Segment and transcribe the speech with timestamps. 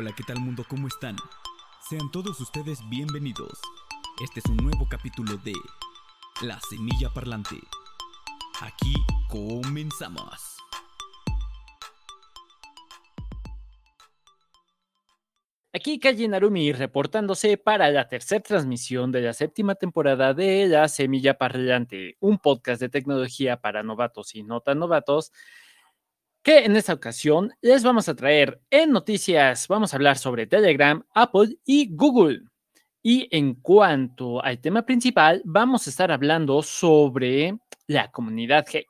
[0.00, 0.64] Hola, ¿qué tal mundo?
[0.66, 1.14] ¿Cómo están?
[1.90, 3.60] Sean todos ustedes bienvenidos.
[4.24, 5.52] Este es un nuevo capítulo de
[6.40, 7.56] La Semilla Parlante.
[8.62, 8.94] Aquí
[9.28, 10.56] comenzamos.
[15.74, 21.36] Aquí Kaji Narumi reportándose para la tercera transmisión de la séptima temporada de La Semilla
[21.36, 25.30] Parlante, un podcast de tecnología para novatos y no tan novatos
[26.42, 31.04] que en esta ocasión les vamos a traer en noticias, vamos a hablar sobre Telegram,
[31.14, 32.42] Apple y Google.
[33.02, 38.86] Y en cuanto al tema principal, vamos a estar hablando sobre la comunidad G.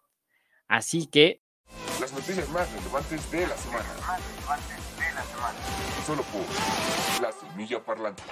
[0.69, 1.43] Así que...
[2.01, 3.85] Las noticias más relevantes de la semana.
[4.01, 5.59] Más relevantes de la semana.
[6.07, 8.23] Solo por La Semilla Parlante.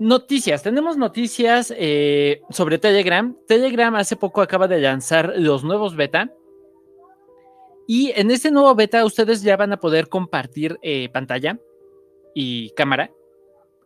[0.00, 3.36] Noticias, tenemos noticias eh, sobre Telegram.
[3.48, 6.32] Telegram hace poco acaba de lanzar los nuevos beta.
[7.88, 11.58] Y en este nuevo beta ustedes ya van a poder compartir eh, pantalla
[12.32, 13.10] y cámara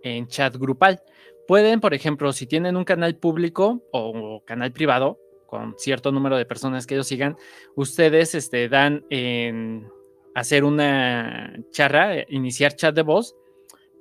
[0.03, 1.01] en chat grupal.
[1.49, 6.45] Pueden, por ejemplo, si tienen un canal público o canal privado con cierto número de
[6.45, 7.39] personas que ellos sigan,
[7.75, 9.89] ustedes este, dan en
[10.35, 13.35] hacer una charra, eh, iniciar chat de voz,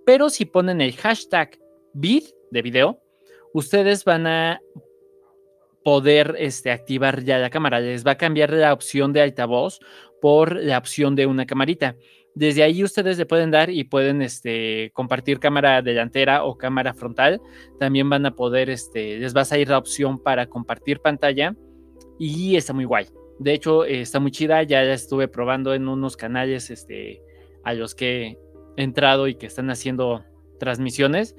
[0.06, 1.61] pero si ponen el hashtag
[1.94, 3.00] vid de video,
[3.54, 4.62] ustedes van a
[5.84, 7.80] poder este, activar ya la cámara.
[7.80, 9.80] Les va a cambiar la opción de altavoz
[10.22, 11.96] por la opción de una camarita.
[12.34, 17.42] Desde ahí ustedes le pueden dar y pueden este, compartir cámara delantera o cámara frontal.
[17.80, 21.56] También van a poder, este, les va a salir la opción para compartir pantalla
[22.20, 23.08] y está muy guay.
[23.40, 24.64] De hecho, está muy chida.
[24.64, 27.22] Ya la estuve probando en unos canales este,
[27.64, 28.38] a los que
[28.78, 30.24] he entrado y que están haciendo
[30.60, 31.36] transmisiones.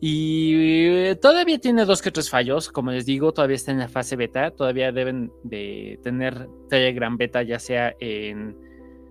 [0.00, 3.88] Y eh, todavía tiene dos que tres fallos, como les digo, todavía está en la
[3.88, 8.56] fase beta, todavía deben de tener Telegram beta ya sea en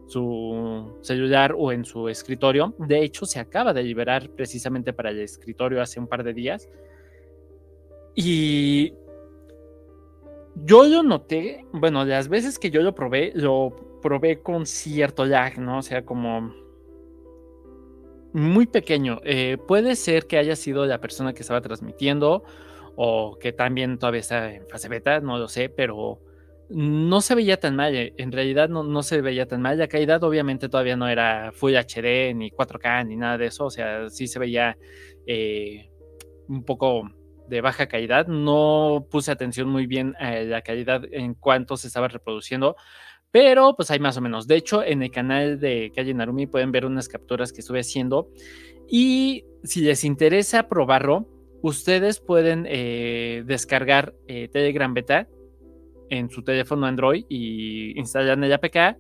[0.07, 2.75] su celular o en su escritorio.
[2.77, 6.69] De hecho, se acaba de liberar precisamente para el escritorio hace un par de días.
[8.13, 8.93] Y
[10.63, 15.57] yo lo noté, bueno, las veces que yo lo probé, lo probé con cierto lag,
[15.59, 15.79] ¿no?
[15.79, 16.53] O sea, como
[18.35, 19.21] muy pequeño.
[19.23, 22.43] Eh, puede ser que haya sido la persona que estaba transmitiendo
[22.97, 26.19] o que también todavía está en fase beta, no lo sé, pero
[26.69, 27.95] no se veía tan mal.
[27.95, 29.77] Eh, en realidad no, no se veía tan mal.
[29.77, 33.67] La calidad obviamente todavía no era Full HD ni 4K ni nada de eso.
[33.67, 34.77] O sea, sí se veía
[35.25, 35.89] eh,
[36.49, 37.09] un poco
[37.47, 38.27] de baja calidad.
[38.27, 42.75] No puse atención muy bien a la calidad en cuanto se estaba reproduciendo.
[43.35, 44.47] Pero pues hay más o menos.
[44.47, 48.29] De hecho, en el canal de Calle Narumi pueden ver unas capturas que estuve haciendo.
[48.87, 51.27] Y si les interesa probarlo,
[51.61, 55.27] ustedes pueden eh, descargar eh, Telegram Beta
[56.09, 58.97] en su teléfono Android y instalan el APK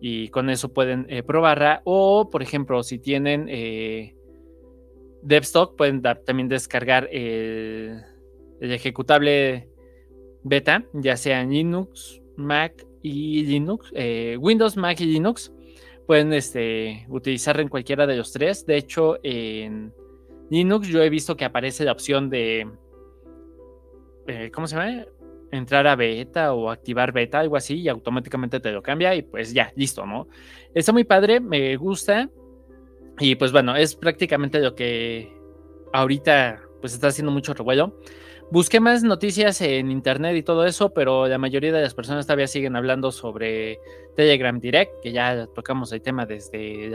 [0.00, 1.80] y con eso pueden eh, probarla.
[1.84, 3.46] O, por ejemplo, si tienen
[5.22, 8.02] DevStock, pueden también descargar el,
[8.60, 9.68] el ejecutable
[10.42, 15.52] beta, ya sea en Linux, Mac y Linux, eh, Windows, Mac y Linux,
[16.06, 18.64] pueden este, utilizar en cualquiera de los tres.
[18.66, 19.92] De hecho, en
[20.50, 22.66] Linux yo he visto que aparece la opción de,
[24.26, 25.04] eh, ¿cómo se llama?
[25.50, 29.52] Entrar a beta o activar beta, algo así, y automáticamente te lo cambia y pues
[29.52, 30.28] ya, listo, ¿no?
[30.74, 32.28] Está muy padre, me gusta.
[33.18, 35.32] Y pues bueno, es prácticamente lo que
[35.92, 37.98] ahorita pues está haciendo mucho revuelo.
[38.50, 42.46] Busqué más noticias en internet y todo eso, pero la mayoría de las personas todavía
[42.46, 43.78] siguen hablando sobre
[44.16, 46.90] Telegram Direct, que ya tocamos el tema desde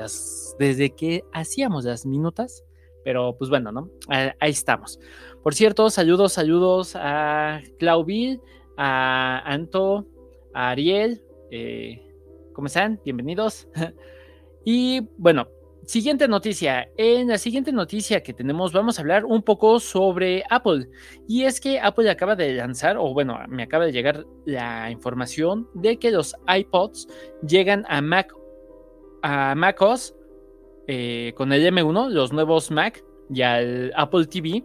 [0.57, 2.63] desde que hacíamos las minutas,
[3.03, 3.91] pero pues bueno, ¿no?
[4.07, 4.99] Ahí estamos.
[5.43, 8.41] Por cierto, saludos, saludos a Claubil,
[8.75, 10.07] a Anto,
[10.55, 11.21] a Ariel,
[11.51, 12.01] eh,
[12.53, 12.99] ¿cómo están?
[13.05, 13.67] Bienvenidos.
[14.65, 15.47] y bueno,
[15.85, 16.89] Siguiente noticia.
[16.95, 20.87] En la siguiente noticia que tenemos vamos a hablar un poco sobre Apple.
[21.27, 25.67] Y es que Apple acaba de lanzar, o bueno, me acaba de llegar la información
[25.73, 27.07] de que los iPods
[27.45, 28.33] llegan a Mac
[29.23, 30.15] a macOS
[30.87, 34.63] eh, con el M1, los nuevos Mac y al Apple TV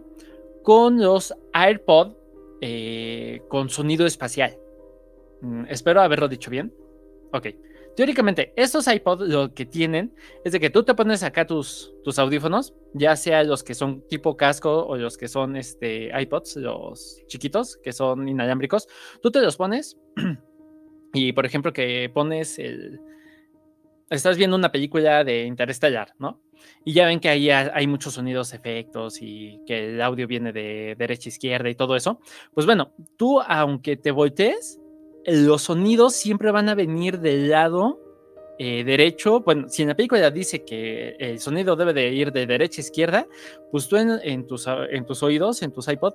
[0.63, 2.15] con los AirPods
[2.61, 4.57] eh, con sonido espacial.
[5.41, 6.73] Mm, espero haberlo dicho bien.
[7.33, 7.47] Ok.
[7.95, 10.13] Teóricamente, estos iPods lo que tienen
[10.45, 14.07] es de que tú te pones acá tus, tus audífonos, ya sea los que son
[14.07, 18.87] tipo casco o los que son este, iPods, los chiquitos, que son inalámbricos,
[19.21, 19.97] tú te los pones
[21.13, 23.01] y, por ejemplo, que pones el...
[24.09, 26.41] Estás viendo una película de Interstellar, ¿no?
[26.83, 30.95] Y ya ven que ahí hay muchos sonidos, efectos y que el audio viene de
[30.97, 32.19] derecha a izquierda y todo eso.
[32.53, 34.79] Pues bueno, tú, aunque te voltees,
[35.25, 37.99] los sonidos siempre van a venir del lado
[38.57, 39.41] eh, derecho.
[39.41, 42.85] Bueno, si en la película dice que el sonido debe de ir de derecha a
[42.85, 43.27] izquierda,
[43.71, 46.13] pues tú en, tus, en tus oídos, en tus iPod,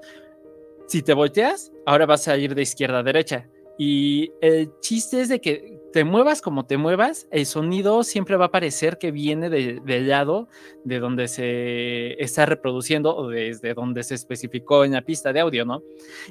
[0.86, 3.48] si te volteas, ahora vas a ir de izquierda a derecha.
[3.78, 8.46] Y el chiste es de que te muevas como te muevas, el sonido siempre va
[8.46, 10.48] a parecer que viene del lado
[10.82, 15.64] de donde se está reproduciendo o desde donde se especificó en la pista de audio,
[15.64, 15.84] ¿no?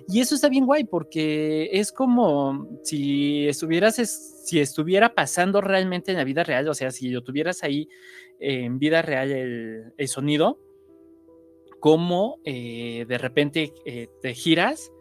[0.06, 6.18] Y eso está bien guay porque es como si estuvieras, si estuviera pasando realmente en
[6.18, 7.88] la vida real, o sea, si lo tuvieras ahí
[8.40, 10.60] en vida real el, sonido,
[11.80, 14.92] como eh, de repente eh, te giras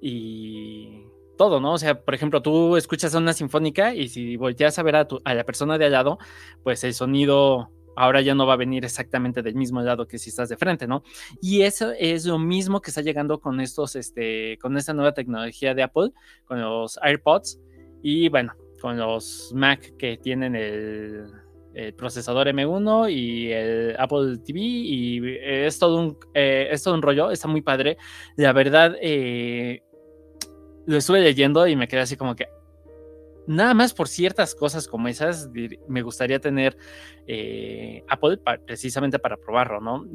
[0.00, 1.04] y
[1.38, 1.72] todo, ¿no?
[1.72, 5.34] O sea, por ejemplo, tú escuchas a una sinfónica y si volteas a ver a,
[5.34, 6.18] la persona de al lado,
[6.62, 10.28] pues el sonido ahora ya no va a venir exactamente del mismo lado que si
[10.28, 11.02] estás de frente, ¿no?
[11.40, 15.74] Y eso es lo mismo que está llegando con estos, este, con esta nueva tecnología
[15.74, 16.10] de Apple,
[16.44, 17.58] con los AirPods
[18.02, 21.26] y bueno, con los Mac que tienen el,
[21.96, 27.30] procesador M1 y el Apple TV y es todo un, eh, es todo un rollo,
[27.30, 27.96] está muy padre.
[28.36, 29.82] La verdad, eh,
[30.88, 32.48] lo estuve leyendo y me quedé así como que
[33.46, 35.50] nada más por ciertas cosas como esas
[35.86, 36.76] me gustaría tener
[37.26, 40.06] eh, Apple precisamente para probarlo, ¿no?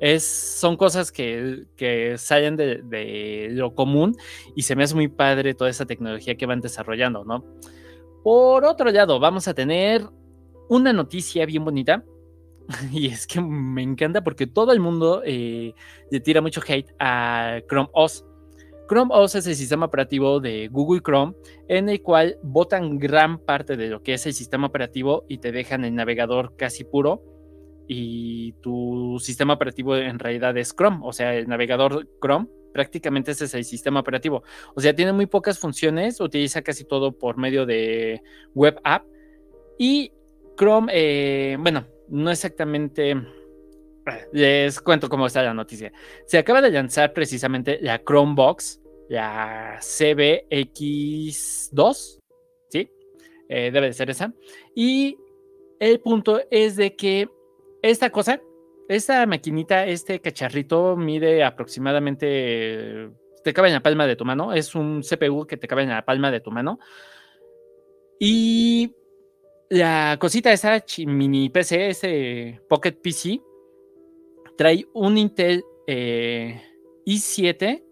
[0.00, 4.16] es, son cosas que, que salen de, lo común
[4.54, 7.44] y se me hace muy padre toda esa tecnología que van desarrollando, ¿no?
[8.22, 10.06] Por otro lado, vamos a tener
[10.68, 12.04] una noticia bien bonita.
[12.92, 15.74] Y es que me encanta porque todo el mundo eh,
[16.10, 18.24] le tira mucho hate a Chrome OS.
[18.88, 21.34] Chrome OS es el sistema operativo de Google Chrome
[21.68, 25.52] en el cual botan gran parte de lo que es el sistema operativo y te
[25.52, 27.22] dejan el navegador casi puro
[27.88, 33.44] y tu sistema operativo en realidad es Chrome, o sea, el navegador Chrome prácticamente ese
[33.44, 34.42] es el sistema operativo.
[34.74, 38.20] O sea, tiene muy pocas funciones, utiliza casi todo por medio de
[38.54, 39.06] web app
[39.78, 40.12] y
[40.56, 43.16] Chrome, eh, bueno, no exactamente
[44.32, 45.92] les cuento cómo está la noticia.
[46.26, 52.20] Se acaba de lanzar precisamente la Chromebox, la CBX2,
[52.68, 52.90] ¿sí?
[53.48, 54.32] Eh, debe de ser esa.
[54.74, 55.16] Y
[55.78, 57.28] el punto es de que
[57.82, 58.40] esta cosa,
[58.88, 63.10] esta maquinita, este cacharrito mide aproximadamente,
[63.42, 65.90] te cabe en la palma de tu mano, es un CPU que te cabe en
[65.90, 66.78] la palma de tu mano.
[68.18, 68.94] Y
[69.68, 73.40] la cosita esa mini PC, ese Pocket PC,
[74.56, 76.60] trae un Intel eh,
[77.06, 77.84] i7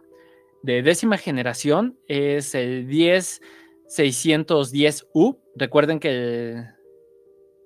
[0.62, 5.38] de décima generación, es el 10610U.
[5.56, 6.64] Recuerden que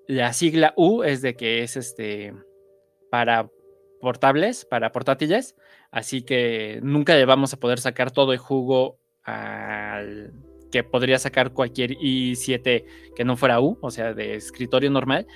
[0.08, 2.34] la sigla U es de que es este
[3.10, 3.50] para
[4.00, 5.54] portables, para portátiles,
[5.90, 10.32] así que nunca le vamos a poder sacar todo el jugo al
[10.70, 12.84] que podría sacar cualquier i7
[13.14, 15.26] que no fuera U, o sea, de escritorio normal.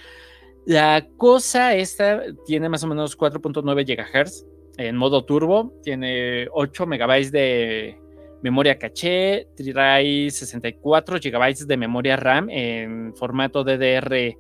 [0.67, 4.47] La cosa esta tiene más o menos 4.9 GHz
[4.77, 7.99] en modo turbo, tiene 8 MB de
[8.43, 14.37] memoria caché, trae 64 GB de memoria RAM en formato DDR4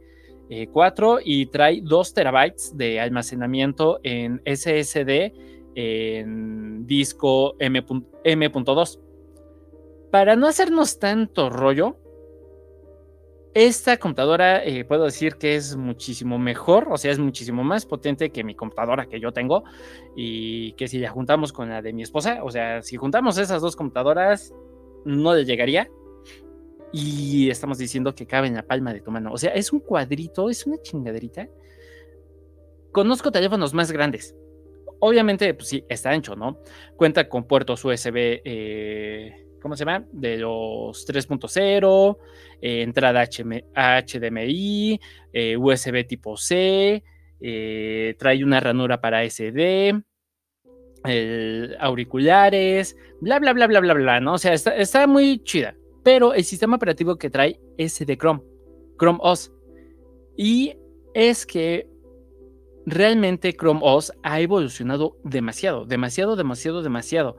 [0.50, 5.32] eh, y trae 2 TB de almacenamiento en SSD
[5.74, 8.98] en disco M.2.
[10.10, 11.99] Para no hacernos tanto rollo,
[13.54, 18.30] esta computadora eh, puedo decir que es muchísimo mejor, o sea, es muchísimo más potente
[18.30, 19.64] que mi computadora que yo tengo
[20.14, 23.60] y que si la juntamos con la de mi esposa, o sea, si juntamos esas
[23.60, 24.54] dos computadoras,
[25.04, 25.88] no le llegaría.
[26.92, 29.32] Y estamos diciendo que cabe en la palma de tu mano.
[29.32, 31.48] O sea, es un cuadrito, es una chingaderita.
[32.90, 34.34] Conozco teléfonos más grandes.
[34.98, 36.58] Obviamente, pues sí, está ancho, ¿no?
[36.96, 40.04] Cuenta con puertos USB eh, ¿cómo se llama?
[40.12, 42.18] De los 3.0,
[42.60, 45.00] eh, entrada HDMI,
[45.32, 47.02] eh, USB tipo C,
[47.40, 50.02] eh, trae una ranura para SD,
[51.78, 54.34] auriculares, bla, bla, bla, bla, bla, bla, ¿no?
[54.34, 58.42] O sea, está, muy chida, pero el sistema operativo que trae es de Chrome,
[58.98, 59.52] Chrome OS.
[60.36, 60.74] Y
[61.14, 61.88] es que
[62.86, 67.36] realmente Chrome OS ha evolucionado demasiado, demasiado, demasiado, demasiado.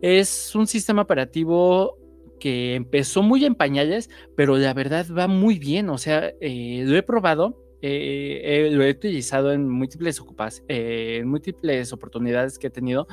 [0.00, 1.98] Es un sistema operativo
[2.38, 5.90] que empezó muy en pañales, pero la verdad va muy bien.
[5.90, 11.28] O sea, eh, lo he probado, eh, lo he utilizado en múltiples ocupas, eh, en
[11.28, 13.06] múltiples oportunidades que he tenido.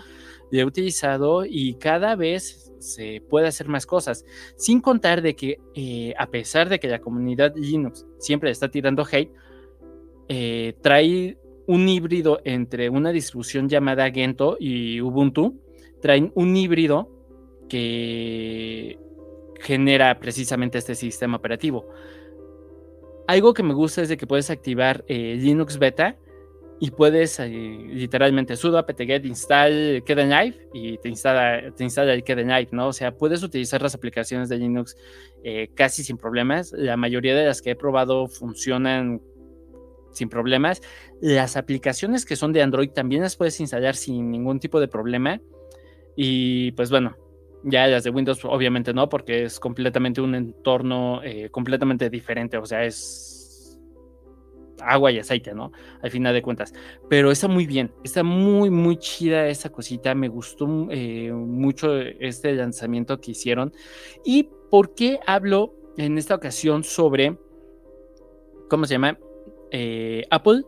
[0.51, 4.23] Lo he utilizado y cada vez se puede hacer más cosas.
[4.57, 9.31] Sin contar de que, a pesar de que la comunidad Linux siempre está tirando hate,
[10.81, 11.37] trae
[11.67, 15.64] un híbrido entre una distribución llamada Gento y Ubuntu
[16.05, 17.09] traen un híbrido
[17.67, 18.99] que
[19.59, 21.87] genera precisamente este sistema operativo.
[23.27, 26.15] Algo que me gusta es de que puedes activar eh, Linux Beta
[26.79, 32.67] y puedes eh, literalmente sudo apt-get install Kdenlive y te instala, te instala el Kdenlive,
[32.69, 32.89] ¿no?
[32.89, 34.95] O sea, puedes utilizar las aplicaciones de Linux
[35.43, 36.71] eh, casi sin problemas.
[36.71, 39.23] La mayoría de las que he probado funcionan
[40.11, 40.83] sin problemas.
[41.19, 45.41] Las aplicaciones que son de Android también las puedes instalar sin ningún tipo de problema.
[46.15, 47.15] Y pues bueno,
[47.63, 52.57] ya las de Windows obviamente no, porque es completamente un entorno eh, completamente diferente.
[52.57, 53.79] O sea, es
[54.81, 55.71] agua y aceite, ¿no?
[56.01, 56.73] Al final de cuentas.
[57.09, 60.13] Pero está muy bien, está muy, muy chida esa cosita.
[60.15, 63.73] Me gustó eh, mucho este lanzamiento que hicieron.
[64.23, 67.37] ¿Y por qué hablo en esta ocasión sobre,
[68.69, 69.17] ¿cómo se llama?
[69.71, 70.63] Eh, Apple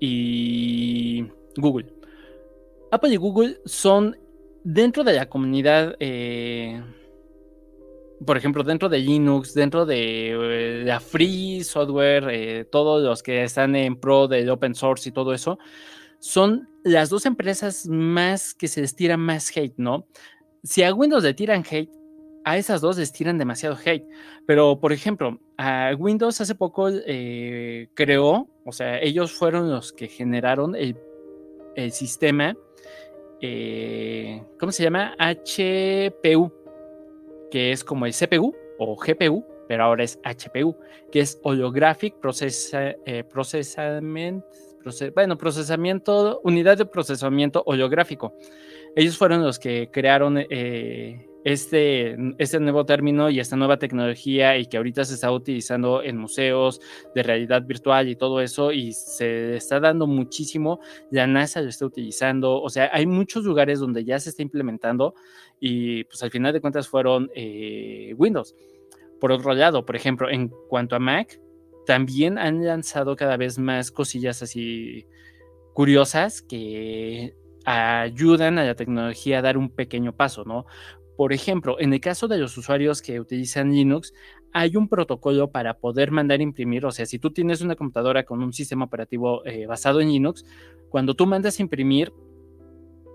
[0.00, 1.24] y
[1.56, 1.92] Google.
[2.90, 4.16] Apple y Google son
[4.64, 5.94] dentro de la comunidad.
[6.00, 6.82] Eh,
[8.24, 13.44] por ejemplo, dentro de Linux, dentro de eh, la free software, eh, todos los que
[13.44, 15.58] están en pro del open source y todo eso,
[16.18, 20.06] son las dos empresas más que se les tira más hate, ¿no?
[20.62, 21.90] Si a Windows le tiran hate,
[22.44, 24.06] a esas dos les tiran demasiado hate.
[24.46, 30.08] Pero, por ejemplo, a Windows hace poco eh, creó, o sea, ellos fueron los que
[30.08, 32.54] generaron el sistema,
[34.58, 35.14] ¿cómo se llama?
[35.18, 36.64] HPU
[37.54, 40.76] que es como el CPU o GPU, pero ahora es HPU,
[41.12, 43.22] que es Holographic Processa, eh,
[45.14, 48.34] bueno, procesamiento, unidad de procesamiento holográfico.
[48.96, 54.66] Ellos fueron los que crearon eh, este, este nuevo término y esta nueva tecnología y
[54.66, 56.80] que ahorita se está utilizando en museos
[57.14, 61.84] de realidad virtual y todo eso y se está dando muchísimo, la NASA lo está
[61.84, 65.14] utilizando, o sea, hay muchos lugares donde ya se está implementando
[65.60, 68.54] y pues al final de cuentas fueron eh, Windows.
[69.20, 71.40] Por otro lado, por ejemplo, en cuanto a Mac,
[71.86, 75.06] también han lanzado cada vez más cosillas así
[75.74, 77.34] curiosas que
[77.66, 80.66] ayudan a la tecnología a dar un pequeño paso, ¿no?
[81.16, 84.12] Por ejemplo, en el caso de los usuarios que utilizan Linux,
[84.52, 88.42] hay un protocolo para poder mandar imprimir, o sea, si tú tienes una computadora con
[88.42, 90.44] un sistema operativo eh, basado en Linux,
[90.90, 92.12] cuando tú mandas imprimir,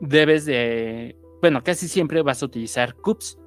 [0.01, 3.39] debes de, bueno, casi siempre vas a utilizar CUPS.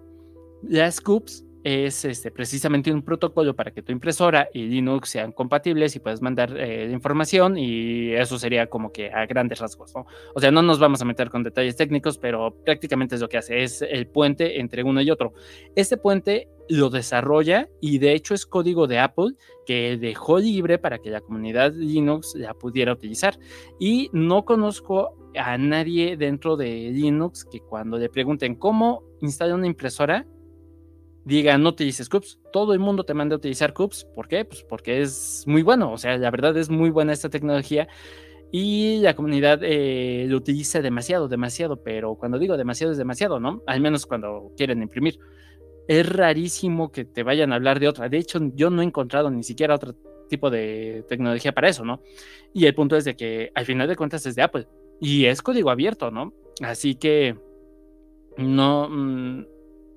[0.63, 5.95] Las CUPS es este, precisamente un protocolo para que tu impresora y Linux sean compatibles
[5.95, 10.07] y puedas mandar eh, información y eso sería como que a grandes rasgos, ¿no?
[10.35, 13.39] O sea, no nos vamos a meter con detalles técnicos, pero prácticamente es lo que
[13.39, 15.35] hace, es el puente entre uno y otro.
[15.77, 19.35] Este puente lo desarrolla y de hecho es código de Apple
[19.67, 23.39] que dejó libre para que la comunidad Linux la pudiera utilizar.
[23.79, 29.67] Y no conozco a nadie dentro de Linux que cuando le pregunten cómo instalar una
[29.67, 30.27] impresora,
[31.25, 32.39] diga no utilices CUPS.
[32.53, 34.07] Todo el mundo te manda a utilizar CUPS.
[34.15, 34.45] ¿Por qué?
[34.45, 35.93] Pues porque es muy bueno.
[35.93, 37.89] O sea, la verdad es muy buena esta tecnología
[38.51, 41.83] y la comunidad eh, lo utiliza demasiado, demasiado.
[41.83, 43.63] Pero cuando digo demasiado es demasiado, ¿no?
[43.67, 45.19] Al menos cuando quieren imprimir.
[45.89, 48.09] Es rarísimo que te vayan a hablar de otra.
[48.09, 49.95] De hecho, yo no he encontrado ni siquiera otro
[50.29, 52.03] tipo de tecnología para eso, ¿no?
[52.55, 54.67] Y el punto es de que al final de cuentas es de Apple
[55.01, 56.33] y es código abierto, ¿no?
[56.63, 57.37] Así que
[58.37, 59.47] no, mm,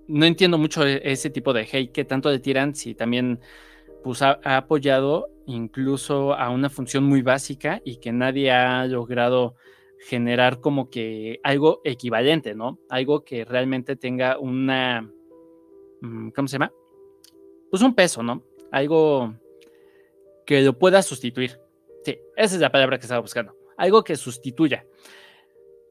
[0.07, 3.39] no entiendo mucho e-, ese tipo de hate que tanto le tiran si también
[4.03, 9.55] pues, ha, apoyado incluso a una función muy básica y que nadie ha logrado
[9.99, 12.79] generar como que algo equivalente, ¿no?
[12.89, 15.09] Algo que realmente tenga una,
[16.01, 16.71] mm, ¿cómo se llama?
[17.71, 18.43] Pues un peso, ¿no?
[18.71, 19.33] Algo
[20.45, 21.59] que lo pueda sustituir.
[22.03, 23.55] Sí, esa es la palabra que estaba buscando.
[23.77, 24.85] Algo que sustituya.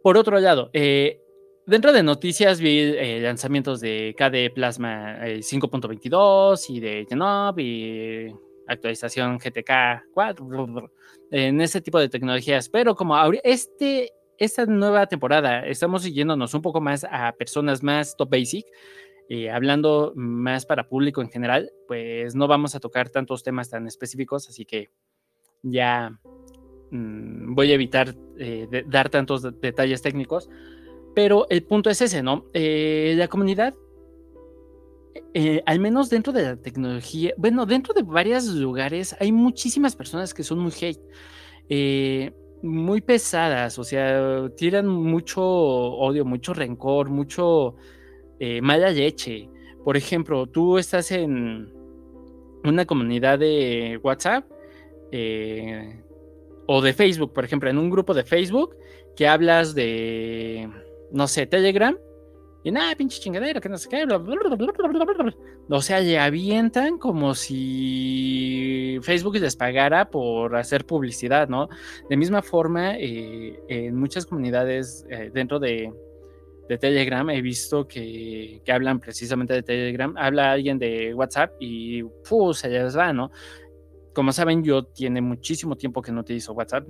[0.03, 1.21] Por otro lado, eh,
[1.67, 8.35] Dentro de noticias vi eh, lanzamientos de KDE Plasma 5.22 eh, y de Genob y
[8.67, 10.91] actualización GTK 4
[11.31, 12.69] en ese tipo de tecnologías.
[12.69, 18.29] Pero como este, esta nueva temporada estamos siguiéndonos un poco más a personas más top
[18.31, 18.67] basic,
[19.27, 23.87] y hablando más para público en general, pues no vamos a tocar tantos temas tan
[23.87, 24.91] específicos, así que
[25.63, 26.21] ya
[26.91, 30.51] mm, voy a evitar eh, dar tantos detalles técnicos
[31.15, 32.47] pero el punto es ese, ¿no?
[32.53, 33.75] Eh, la comunidad,
[35.33, 40.35] eh, al menos dentro de la tecnología, bueno, dentro de varios lugares hay muchísimas personas
[40.35, 41.01] que son muy hate,
[41.69, 47.77] eh, muy pesadas, o sea, tiran mucho odio, mucho rencor, mucho
[48.63, 49.49] mala leche.
[49.85, 51.73] Por ejemplo, tú estás en
[52.65, 54.45] una comunidad de WhatsApp
[56.67, 58.77] o de Facebook, por ejemplo, en un grupo de Facebook
[59.17, 60.69] que hablas de
[61.15, 61.97] no sé, Telegram,
[62.65, 65.37] Y nada, pinche chingadera, que no sé qué, bla, bla, bla.
[65.69, 71.69] O sea, le avientan como si Facebook les pagara por hacer publicidad, ¿no?
[72.09, 75.93] De misma forma, eh, en muchas comunidades eh, dentro de,
[76.69, 80.15] de Telegram he visto que, que hablan precisamente de Telegram.
[80.17, 82.53] Habla alguien de WhatsApp y ¡pum!
[82.55, 83.31] se les va, ¿no?
[84.15, 86.89] Como saben, yo tiene muchísimo tiempo que no utilizo WhatsApp,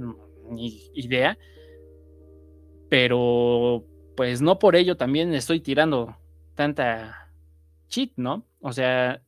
[0.51, 1.37] ni idea.
[2.89, 3.85] Pero
[4.17, 6.17] pues no por ello también estoy tirando
[6.55, 7.31] tanta
[7.89, 8.47] cheat, ¿no?
[8.61, 9.23] O sea,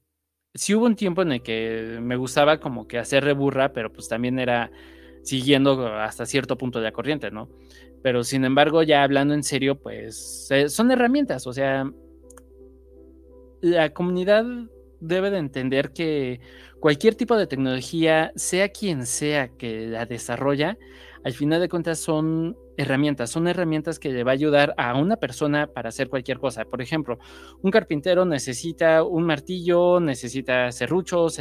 [0.55, 4.09] sí hubo un tiempo en el que me gustaba como que hacer reburra, pero pues
[4.09, 4.71] también era
[5.23, 7.49] siguiendo hasta cierto punto de la corriente, ¿no?
[8.03, 11.91] Pero sin embargo, ya hablando en serio, pues eh, son herramientas, o sea,
[13.61, 14.45] la comunidad
[15.01, 16.41] debe de entender que
[16.81, 20.79] cualquier tipo de tecnología, sea quien sea que la desarrolla,
[21.25, 25.17] al final de cuentas son herramientas, son herramientas que le va a ayudar a una
[25.17, 26.65] persona para hacer cualquier cosa.
[26.65, 27.19] Por ejemplo,
[27.63, 31.41] un carpintero necesita un martillo, necesita serruchos,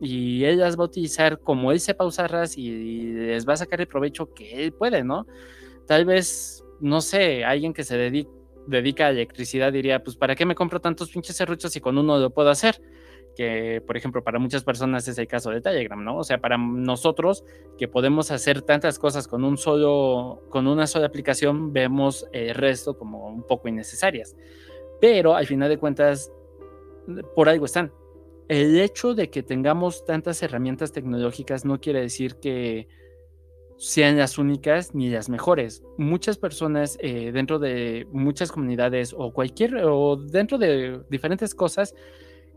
[0.00, 3.80] y él las va a utilizar como él sepa usarlas y les va a sacar
[3.80, 5.26] el provecho que él puede, ¿no?
[5.86, 10.54] Tal vez, no sé, alguien que se dedica a electricidad diría, pues, ¿para qué me
[10.54, 12.80] compro tantos pinches serruchos si con uno lo puedo hacer?
[13.38, 16.16] Que, por ejemplo, para muchas personas es el caso de Telegram, ¿no?
[16.16, 17.44] O sea, para nosotros
[17.78, 22.98] que podemos hacer tantas cosas con un solo, con una sola aplicación, vemos el resto
[22.98, 24.34] como un poco innecesarias.
[25.00, 26.32] Pero al final de cuentas,
[27.36, 27.92] por algo están.
[28.48, 32.88] El hecho de que tengamos tantas herramientas tecnológicas no quiere decir que
[33.76, 35.84] sean las únicas ni las mejores.
[35.96, 41.94] Muchas personas eh, dentro de muchas comunidades o cualquier, o dentro de diferentes cosas,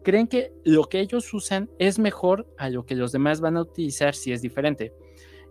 [0.03, 3.61] creen que lo que ellos usan es mejor a lo que los demás van a
[3.61, 4.93] utilizar si es diferente.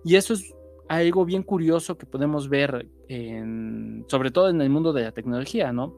[0.05, 0.55] Y eso es
[0.89, 5.73] algo bien curioso que podemos ver, en, sobre todo en el mundo de la tecnología,
[5.73, 5.95] ¿no?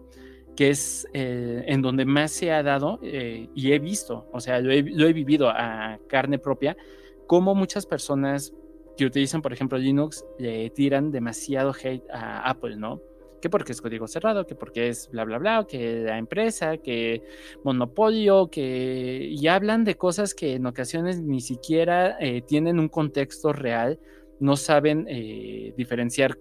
[0.55, 4.61] Que es eh, en donde más se ha dado eh, y he visto, o sea,
[4.61, 6.77] lo he, lo he vivido a carne propia,
[7.27, 8.53] cómo muchas personas
[8.97, 13.01] que utilizan, por ejemplo, Linux, le tiran demasiado hate a Apple, ¿no?
[13.42, 17.22] Que porque es código cerrado, que porque es bla, bla, bla, que la empresa, que
[17.64, 19.28] monopolio, que...
[19.31, 23.98] Y hablan de cosas que en ocasiones ni siquiera eh, tienen un contexto real,
[24.40, 26.38] no saben eh, diferenciar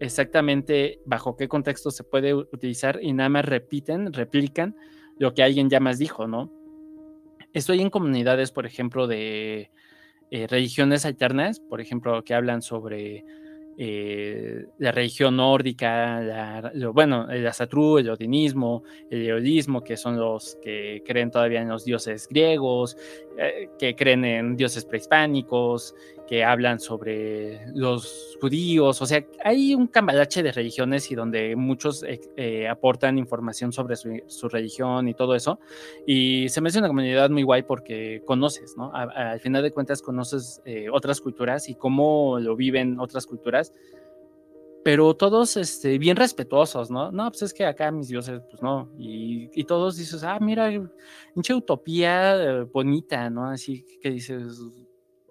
[0.00, 4.76] exactamente bajo qué contexto se puede utilizar y nada más repiten, replican
[5.18, 6.52] lo que alguien ya más dijo, ¿no?
[7.52, 9.70] Estoy en comunidades, por ejemplo, de
[10.30, 13.24] eh, religiones alternas, por ejemplo, que hablan sobre
[13.78, 21.02] eh, la religión nórdica, bueno, el asatru, el odinismo, el eolismo, que son los que
[21.06, 22.96] creen todavía en los dioses griegos,
[23.38, 25.94] eh, que creen en dioses prehispánicos,
[26.32, 32.02] que hablan sobre los judíos, o sea, hay un cambalache de religiones y donde muchos
[32.04, 35.60] eh, eh, aportan información sobre su, religión y todo eso,
[36.06, 38.90] y se me hace una comunidad muy guay porque conoces, ¿no?
[38.94, 43.61] al final de cuentas conoces eh, otras culturas y cómo lo viven otras culturas,
[44.84, 47.12] pero todos este, bien respetuosos, ¿no?
[47.12, 50.70] No, pues es que acá mis dioses, pues no, y, y todos dices, ah, mira,
[51.34, 53.46] mucha utopía bonita, ¿no?
[53.46, 54.60] Así que dices,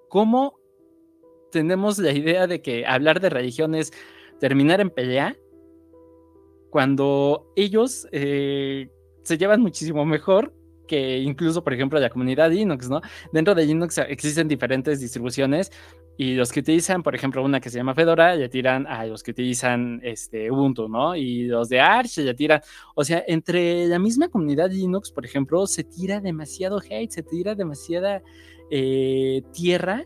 [0.08, 0.62] ¿cómo
[1.52, 3.92] tenemos la idea de que hablar de religión es
[4.40, 5.38] terminar en pelea,
[6.72, 8.90] cuando ellos eh,
[9.24, 10.54] se llevan muchísimo mejor
[10.88, 13.02] que incluso, por ejemplo, la comunidad Linux, ¿no?
[13.32, 15.72] Dentro de Linux existen diferentes distribuciones
[16.22, 19.24] y los que utilizan, por ejemplo, una que se llama Fedora, le tiran a los
[19.24, 21.16] que utilizan este, Ubuntu, ¿no?
[21.16, 22.62] Y los de Arch le tiran,
[22.94, 27.56] o sea, entre la misma comunidad Linux, por ejemplo, se tira demasiado hate, se tira
[27.56, 28.22] demasiada
[28.70, 30.06] eh, tierra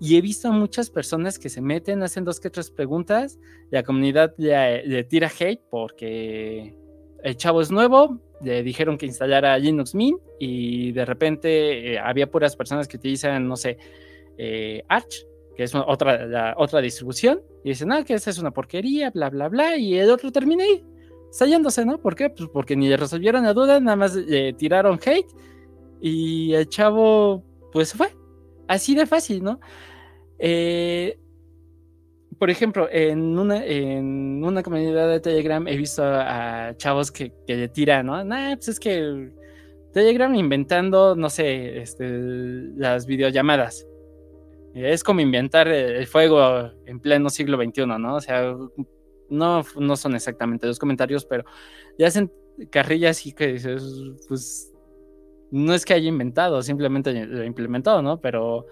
[0.00, 3.38] y he visto muchas personas que se meten, hacen dos que tres preguntas,
[3.70, 6.74] la comunidad le, tira hate porque
[7.22, 12.28] el chavo es nuevo, le dijeron que instalara Linux Mint y de repente eh, había
[12.28, 13.78] puras personas que utilizan, no sé,
[14.36, 15.24] eh, Arch,
[15.56, 19.30] que es otra, la, otra distribución, y dicen, ah, que esa es una porquería, bla,
[19.30, 20.84] bla, bla, y el otro termina ahí,
[21.30, 21.98] saliéndose, ¿no?
[21.98, 22.30] ¿Por qué?
[22.30, 25.26] Pues porque ni le resolvieron la duda, nada más le tiraron hate
[26.00, 28.08] y el chavo, pues fue.
[28.68, 29.60] Así de fácil, ¿no?
[30.38, 31.18] Eh,
[32.38, 37.68] por ejemplo, en una, en una comunidad de Telegram he visto a, chavos que, le
[37.68, 38.22] tiran, ¿no?
[38.24, 39.30] Nah, pues es que
[39.92, 42.06] Telegram inventando, no sé, este,
[42.76, 43.86] las videollamadas.
[44.74, 48.16] Es como inventar el fuego en pleno siglo XXI, ¿no?
[48.16, 48.56] O sea,
[49.28, 51.44] no, no son exactamente los comentarios, pero
[51.98, 52.32] ya hacen
[52.70, 53.82] carrillas y que dices,
[54.28, 54.72] pues
[55.50, 58.20] no es que haya inventado, simplemente lo he implementado, ¿no?
[58.20, 58.66] Pero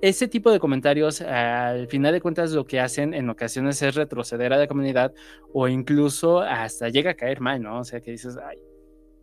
[0.00, 4.52] ese tipo de comentarios, al final de cuentas, lo que hacen en ocasiones es retroceder
[4.52, 5.12] a la comunidad
[5.52, 7.80] o incluso hasta llega a caer mal, ¿no?
[7.80, 8.58] O sea, que dices, ay,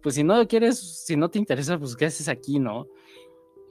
[0.02, 2.88] pues si no quieres, si no te interesa, pues ¿qué haces aquí, no?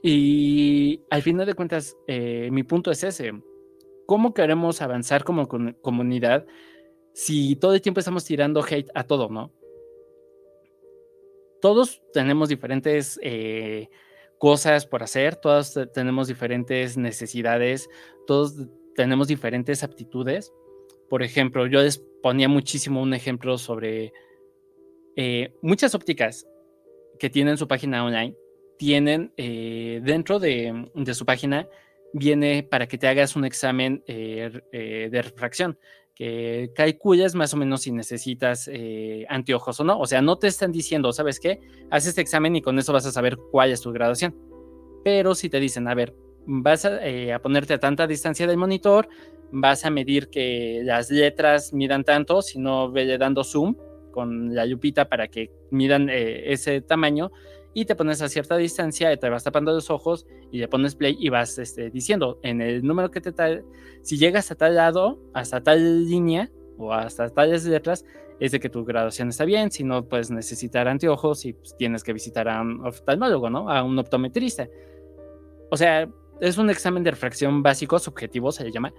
[0.01, 3.31] Y al final de cuentas, eh, mi punto es ese.
[4.05, 6.45] ¿Cómo queremos avanzar como comunidad
[7.13, 9.51] si todo el tiempo estamos tirando hate a todo, no?
[11.61, 13.89] Todos tenemos diferentes eh,
[14.37, 17.89] cosas por hacer, todos tenemos diferentes necesidades,
[18.27, 20.53] todos tenemos diferentes aptitudes.
[21.09, 24.11] Por ejemplo, yo les ponía muchísimo un ejemplo sobre
[25.15, 26.45] eh, muchas ópticas
[27.17, 28.35] que tienen su página online,
[28.77, 31.67] tienen eh, dentro de, su página,
[32.13, 35.77] viene para que te hagas un examen eh, de refracción
[36.15, 39.99] que calculas más o menos si necesitas eh, anteojos o no.
[39.99, 41.59] O sea, no te están diciendo, ¿sabes qué?
[41.91, 44.33] Haz este examen y con eso vas a saber cuál es tu graduación.
[45.03, 49.09] Pero si te dicen, a ver, vas eh, a, ponerte a tanta distancia del monitor,
[49.51, 53.75] vas a medir que las letras midan tanto, si no, ve dando zoom
[54.11, 57.31] con la lupita para que midan eh, ese tamaño
[57.75, 60.95] y te pones a cierta distancia, y te vas tapando los ojos y le pones
[60.95, 63.65] play y vas este, diciendo en el número que te tal,
[64.01, 68.05] si llegas a tal lado, hasta tal línea o hasta tales letras,
[68.39, 72.01] es de que tu graduación está bien, si no puedes necesitar anteojos y pues, tienes
[72.01, 73.69] que visitar a un oftalmólogo, ¿no?
[73.69, 74.69] A un optometrista.
[75.69, 76.09] O sea,
[76.39, 78.93] es un examen de refracción básico, subjetivo se le llama.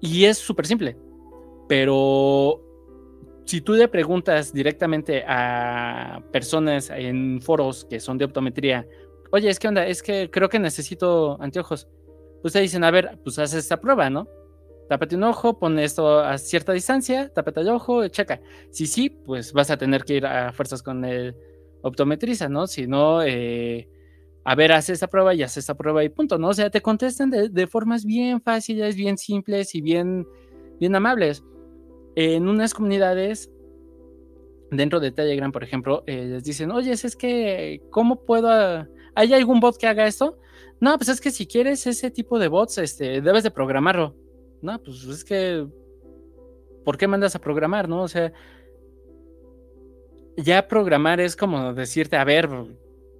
[0.00, 0.96] Y es súper simple.
[1.68, 2.67] Pero
[3.48, 8.86] si tú le preguntas directamente a personas en foros que son de optometría,
[9.32, 11.88] oye, es que onda, es que creo que necesito anteojos,
[12.42, 14.28] pues dicen, a ver, pues haz esta prueba, ¿no?
[14.90, 18.38] Tápate un ojo, pon esto a cierta distancia, tápate el ojo, checa.
[18.70, 21.34] Si sí, pues vas a tener que ir a fuerzas con el
[21.80, 22.66] optometrista, ¿no?
[22.66, 23.88] Si no, eh,
[24.44, 26.48] a ver, haz esta prueba y haz esta prueba y punto, ¿no?
[26.48, 30.28] O sea, te contestan de, de formas bien fáciles, bien simples y bien,
[30.78, 31.42] bien amables
[32.20, 33.48] en unas comunidades
[34.72, 38.48] dentro de Telegram, por ejemplo, eh, les dicen, oye, es que, ¿cómo puedo?
[39.14, 40.36] ¿Hay algún bot que haga esto?
[40.80, 44.16] No, pues es que si quieres ese tipo de bots, este, debes de programarlo.
[44.60, 45.64] No, pues es que,
[46.84, 48.02] ¿por qué mandas a programar, no?
[48.02, 48.32] O sea,
[50.36, 52.48] ya programar es como decirte, a ver,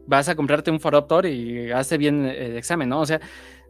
[0.09, 3.01] vas a comprarte un Foroptor y hace bien el examen, ¿no?
[3.01, 3.21] O sea,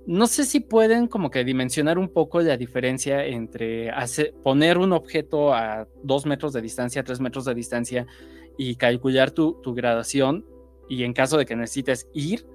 [0.08, 3.92] no sé si pueden como que dimensionar un poco la diferencia entre
[4.42, 8.06] poner un objeto a dos metros de distancia, tres metros de distancia
[8.56, 10.46] y calcular tu, tu graduación
[10.88, 12.46] y en caso de que necesites ir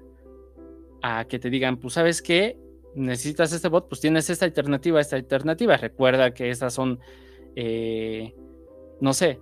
[1.00, 2.58] a que te digan, pues sabes qué,
[2.96, 5.76] necesitas este bot, pues tienes esta alternativa, esta alternativa.
[5.76, 6.98] Recuerda que esas son,
[7.54, 8.34] eh,
[9.00, 9.38] no sé,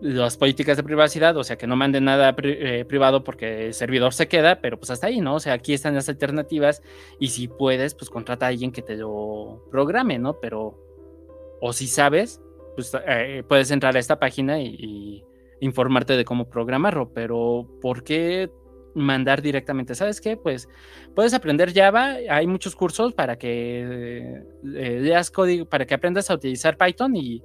[0.00, 4.12] las políticas de privacidad, o sea, que no manden nada eh, privado porque el servidor
[4.12, 5.36] se queda, pero pues hasta ahí, ¿no?
[5.36, 6.82] O sea, aquí están las alternativas
[7.18, 10.38] y si puedes, pues contrata a alguien que te lo programe, ¿no?
[10.38, 10.78] Pero,
[11.60, 12.42] o si sabes,
[12.74, 15.24] pues eh, puedes entrar a esta página y,
[15.58, 18.50] informarte de cómo programarlo, pero ¿por qué
[18.94, 19.94] mandar directamente?
[19.94, 20.36] ¿Sabes qué?
[20.36, 20.68] Pues
[21.14, 24.42] puedes aprender Java, hay muchos cursos para que
[24.74, 27.42] eh, leas código, para que aprendas a utilizar Python y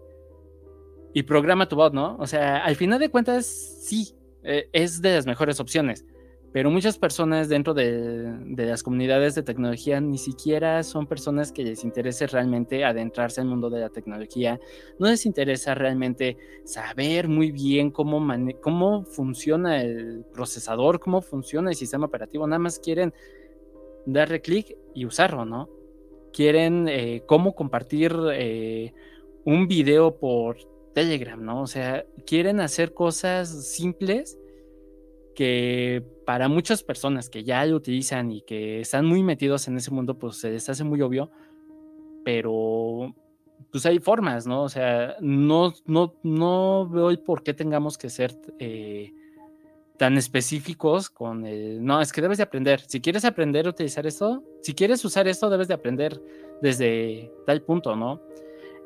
[1.13, 2.17] y programa tu bot, ¿no?
[2.19, 6.05] O sea, al final de cuentas, sí, eh, es de las mejores opciones,
[6.51, 11.83] pero muchas personas dentro de, las comunidades de tecnología ni siquiera son personas que les
[11.83, 14.59] interese realmente adentrarse en el mundo de la tecnología,
[14.99, 18.25] no les interesa realmente saber muy bien cómo,
[18.61, 23.13] cómo funciona el procesador, cómo funciona el sistema operativo, nada más quieren
[24.05, 25.69] darle clic y usarlo, ¿no?
[26.33, 28.93] Quieren eh, cómo compartir eh,
[29.45, 30.57] un video por
[30.93, 31.61] Telegram, ¿no?
[31.61, 34.37] O sea, quieren hacer cosas simples
[35.35, 39.91] que para muchas personas que ya lo utilizan y que están muy metidos en ese
[39.91, 41.31] mundo, pues se les hace muy obvio,
[42.23, 43.15] pero
[43.71, 44.63] pues hay formas, ¿no?
[44.63, 49.13] O sea, no, no, no veo por qué tengamos que ser eh,
[49.97, 52.81] tan específicos con el, no, es que debes de aprender.
[52.87, 56.21] Si quieres aprender a utilizar esto, si quieres usar esto, debes de aprender
[56.61, 58.21] desde tal punto, ¿no?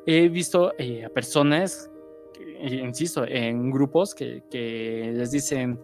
[0.06, 1.90] He visto eh, a personas
[2.60, 4.42] insisto, en grupos que,
[5.14, 5.78] les dicen,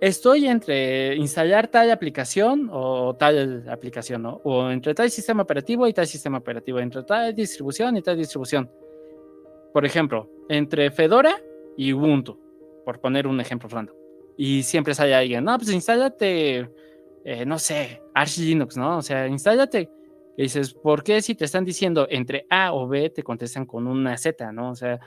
[0.00, 4.40] estoy entre instalar tal aplicación o tal aplicación, ¿no?
[4.44, 8.70] O entre tal sistema operativo y tal sistema operativo, entre tal distribución y tal distribución.
[9.72, 11.40] Por ejemplo, entre Fedora
[11.76, 12.38] y Ubuntu,
[12.84, 13.94] por poner un ejemplo random.
[14.36, 16.70] Y siempre sale alguien, no, pues instálate,
[17.24, 18.98] eh, no sé, Arch Linux, ¿no?
[18.98, 19.90] O sea, instálate.
[20.36, 23.86] Y dices, ¿por qué si te están diciendo entre A o B te contestan con
[23.86, 24.70] una Z, ¿no?
[24.70, 25.00] O sea,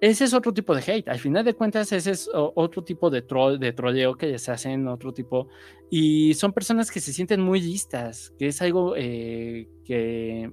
[0.00, 1.08] ese es otro tipo de hate.
[1.08, 4.86] Al final de cuentas, ese es otro tipo de, troll, de troleo que les hacen,
[4.86, 5.48] otro tipo.
[5.88, 10.52] Y son personas que se sienten muy listas, que es algo eh, que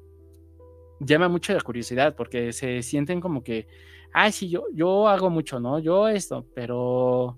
[1.01, 3.67] llama mucho la curiosidad, porque se sienten como que,
[4.13, 5.79] ay, sí, yo, yo hago mucho, ¿no?
[5.79, 7.37] Yo esto, pero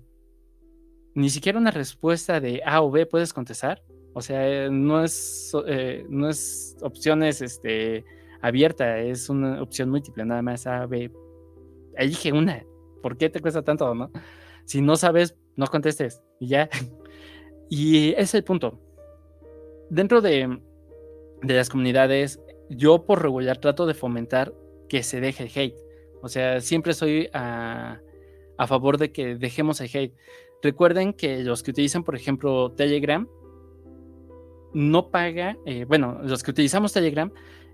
[1.14, 3.82] ni siquiera una respuesta de A o B puedes contestar.
[4.14, 8.04] O sea, no es, eh, no es opciones este,
[8.40, 11.10] abierta, es una opción múltiple, nada más A, B,
[11.96, 12.64] elige una.
[13.02, 14.10] ¿Por qué te cuesta tanto, no?
[14.64, 16.68] Si no sabes, no contestes y ya.
[17.70, 18.78] Y ese es el punto.
[19.88, 20.60] Dentro de,
[21.42, 24.52] de las comunidades, yo por regular trato de fomentar
[24.88, 25.78] que se deje el hate.
[26.22, 28.00] O sea, siempre soy a,
[28.58, 30.14] a favor de que dejemos el hate.
[30.62, 33.26] Recuerden que los que utilizan, por ejemplo, Telegram,
[34.74, 37.32] no paga, eh, bueno, los que utilizamos Telegram,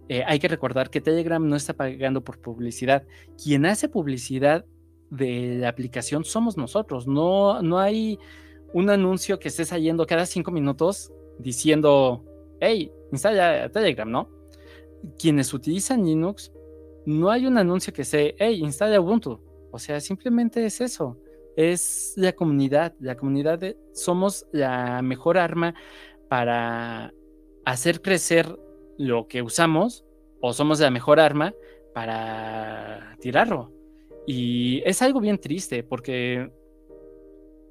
[0.09, 3.05] eh, hay que recordar que Telegram no está pagando por publicidad.
[3.43, 4.65] Quien hace publicidad
[5.09, 7.07] de la aplicación somos nosotros.
[7.07, 8.19] No, no hay
[8.73, 12.25] un anuncio que esté saliendo cada cinco minutos diciendo,
[12.61, 14.29] hey, instala Telegram, ¿no?
[15.19, 16.53] Quienes utilizan Linux,
[17.07, 19.41] no hay un anuncio que sea, hey, instala Ubuntu.
[19.71, 21.19] O sea, simplemente es eso.
[21.57, 22.95] Es la comunidad.
[23.01, 23.61] La comunidad
[23.93, 25.75] somos la mejor arma
[26.31, 27.13] para
[27.65, 28.57] hacer crecer
[28.99, 30.05] lo que usamos
[30.41, 31.53] o somos la mejor arma
[31.93, 33.73] para tirarlo.
[34.29, 36.53] Y es algo bien triste porque,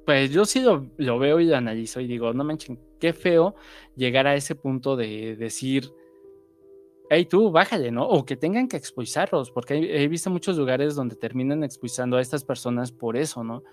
[0.04, 3.54] pues yo sí lo, veo y lo analizo y digo, no manchen, qué feo
[3.96, 5.90] llegar a ese punto de decir,
[7.08, 8.06] hey tú, bájale, ¿no?
[8.06, 12.44] O que tengan que expulsarlos, porque he, visto muchos lugares donde terminan expulsando a estas
[12.44, 13.64] personas por eso, ¿no?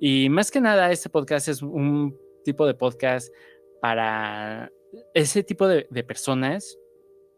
[0.00, 3.30] Y más que nada, este podcast es un tipo de podcast
[3.82, 4.70] para
[5.12, 6.78] ese tipo de, personas,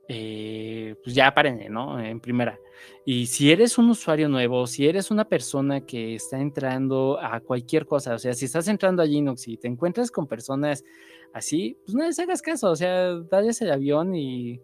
[0.08, 1.98] eh, pues ya párenle, ¿no?
[1.98, 2.60] En primera.
[3.06, 7.86] Y si eres un usuario nuevo, si eres una persona que está entrando a cualquier
[7.86, 10.84] cosa, o sea, si estás entrando a Linux y te encuentras con personas
[11.32, 14.60] así, pues no les hagas caso, o sea, dale el avión y,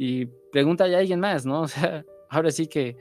[0.00, 1.62] y pregúntale a alguien más, ¿no?
[1.62, 2.96] O sea, ahora sí que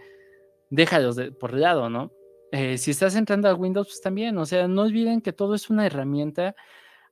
[0.69, 2.11] déjalos de, por lado, ¿no?
[2.51, 5.71] Eh, si estás entrando a Windows, pues también, o sea, no olviden que todo es
[5.71, 6.55] una herramienta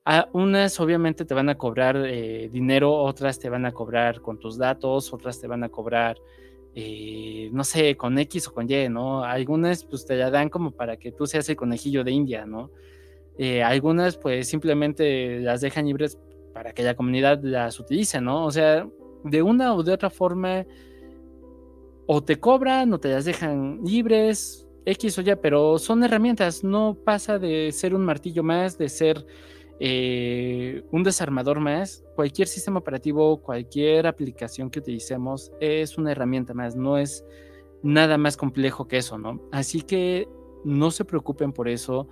[0.08, 4.38] Ah, unas obviamente te van a cobrar eh, dinero, otras te van a cobrar con
[4.38, 6.16] tus datos, otras te van a cobrar,
[6.76, 9.24] eh, no sé, con X o con Y, ¿no?
[9.24, 12.70] Algunas pues te la dan como para que tú seas el conejillo de India, ¿no?
[13.36, 16.20] Eh, algunas pues simplemente las dejan libres
[16.54, 18.44] para que la comunidad las utilice, ¿no?
[18.44, 18.88] O sea,
[19.24, 20.66] de una o de otra forma,
[22.06, 26.96] o te cobran o te las dejan libres, X o Y, pero son herramientas, no
[27.04, 29.26] pasa de ser un martillo más, de ser
[29.78, 36.76] eh, un desarmador más, cualquier sistema operativo, cualquier aplicación que utilicemos es una herramienta más,
[36.76, 37.24] no es
[37.82, 39.40] nada más complejo que eso, ¿no?
[39.52, 40.28] Así que
[40.64, 42.08] no se preocupen por eso.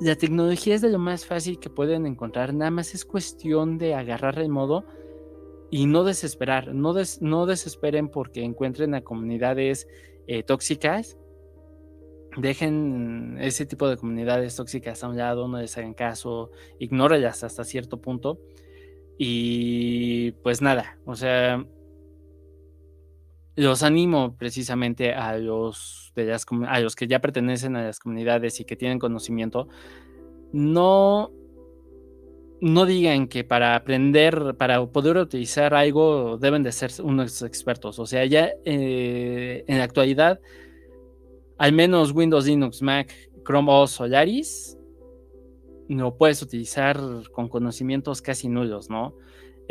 [0.00, 3.94] La tecnología es de lo más fácil que pueden encontrar, nada más es cuestión de
[3.94, 4.84] agarrar el modo
[5.70, 9.88] y no desesperar, no, no desesperen porque encuentren a comunidades
[10.28, 11.17] eh, tóxicas
[12.40, 17.64] dejen ese tipo de comunidades tóxicas a un lado, no les hagan caso, ignórelas hasta
[17.64, 18.38] cierto punto.
[19.18, 21.64] Y pues nada, o sea,
[23.56, 28.60] los animo precisamente a los, de las, a los que ya pertenecen a las comunidades
[28.60, 29.68] y que tienen conocimiento,
[30.52, 31.32] no,
[32.60, 37.98] no digan que para aprender, para poder utilizar algo deben de ser unos expertos.
[37.98, 40.40] O sea, ya eh, en la actualidad
[41.58, 43.12] al menos Windows, Linux, Mac,
[43.44, 44.78] Chrome OS, Solaris,
[45.88, 46.98] lo puedes utilizar
[47.32, 49.14] con conocimientos casi nulos, ¿no?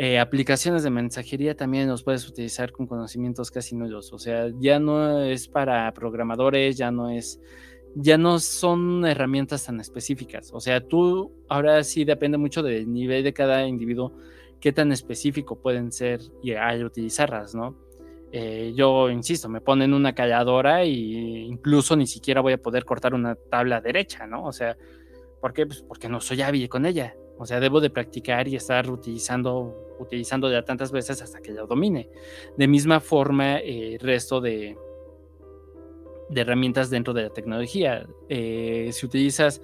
[0.00, 4.12] Eh, aplicaciones de mensajería también los puedes utilizar con conocimientos casi nulos.
[4.12, 7.40] O sea, ya no es para programadores, ya no es,
[7.96, 10.50] ya no son herramientas tan específicas.
[10.52, 14.12] O sea, tú ahora sí depende mucho del nivel de cada individuo,
[14.60, 17.76] qué tan específico pueden ser y al utilizarlas, ¿no?
[18.30, 23.14] Eh, yo insisto, me ponen una calladora y incluso ni siquiera voy a poder cortar
[23.14, 24.44] una tabla derecha, ¿no?
[24.44, 24.76] O sea,
[25.40, 25.66] ¿por qué?
[25.66, 27.16] Pues porque no soy hábil con ella.
[27.38, 31.66] O sea, debo de practicar y estar utilizando, utilizando ya tantas veces hasta que lo
[31.66, 32.10] domine.
[32.56, 34.76] De misma forma, el eh, resto de,
[36.28, 38.06] de herramientas dentro de la tecnología.
[38.28, 39.62] Eh, si utilizas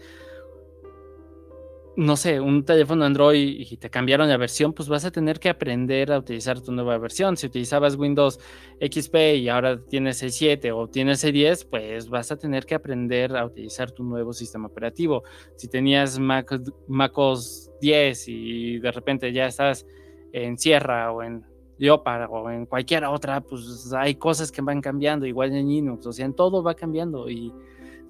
[1.97, 5.49] no sé, un teléfono Android y te cambiaron la versión, pues vas a tener que
[5.49, 7.37] aprender a utilizar tu nueva versión.
[7.37, 8.41] Si utilizabas Windows
[8.81, 12.75] XP y ahora tienes el 7 o tienes el 10, pues vas a tener que
[12.75, 15.23] aprender a utilizar tu nuevo sistema operativo.
[15.57, 19.87] Si tenías Mac, MacOS 10 y de repente ya estás
[20.33, 21.45] en Sierra o en
[21.79, 26.13] Leopard o en cualquier otra, pues hay cosas que van cambiando, igual en Linux, o
[26.13, 27.53] sea, en todo va cambiando y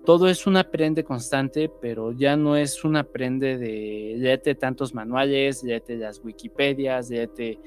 [0.05, 5.63] todo es un aprende constante, pero ya no es un aprende de léete tantos manuales,
[5.63, 7.59] léete las Wikipedias, léete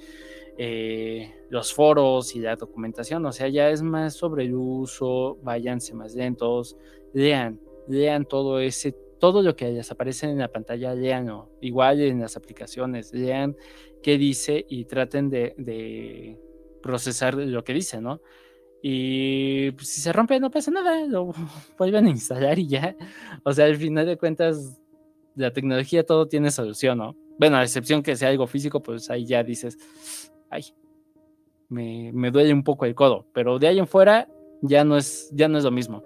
[0.58, 5.94] eh, los foros y la documentación, o sea, ya es más sobre el uso, váyanse
[5.94, 6.78] más lentos,
[7.14, 12.20] lean, lean todo ese, todo lo que les aparece en la pantalla, leanlo, igual en
[12.20, 13.56] las aplicaciones, lean
[14.04, 16.40] qué dice y traten de, de
[16.82, 18.22] procesar lo que dice, ¿no?
[18.82, 21.34] Y pues, si se rompe, no pasa nada, lo
[21.78, 22.96] vuelven a instalar y ya.
[23.44, 24.80] O sea, al final de cuentas,
[25.36, 27.16] la tecnología todo tiene solución, ¿no?
[27.40, 29.78] Bueno, a excepción que sea algo físico, pues ahí ya dices,
[30.50, 30.64] ay,
[31.70, 34.28] me, me duele un poco el codo, pero de ahí en fuera
[34.62, 36.04] ya no es, ya no es lo mismo.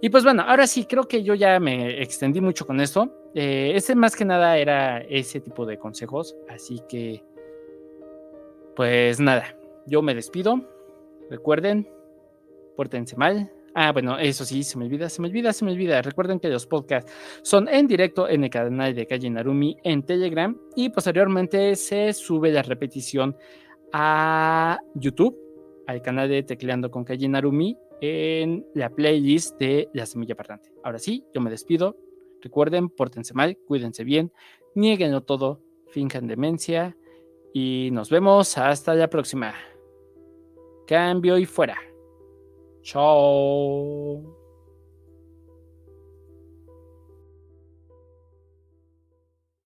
[0.00, 3.12] Y pues bueno, ahora sí, creo que yo ya me extendí mucho con esto.
[3.34, 7.24] Eh, ese más que nada era ese tipo de consejos, así que,
[8.76, 10.60] pues nada, yo me despido.
[11.30, 11.88] Recuerden,
[12.78, 13.50] pórtense mal.
[13.74, 16.00] Ah, bueno, eso sí, se me olvida, se me olvida, se me olvida.
[16.00, 17.12] Recuerden que los podcasts
[17.42, 22.52] son en directo en el canal de Calle Narumi en Telegram y posteriormente se sube
[22.52, 23.36] la repetición
[23.92, 25.36] a YouTube,
[25.88, 30.70] al canal de Tecleando con Calle Narumi en la playlist de La Semilla Parlante.
[30.84, 31.96] Ahora sí, yo me despido.
[32.40, 34.30] Recuerden, pórtense mal, cuídense bien,
[34.76, 36.96] nieguenlo todo, finjan demencia
[37.52, 39.52] y nos vemos hasta la próxima.
[40.86, 41.87] Cambio y fuera.
[42.88, 44.37] Tchau!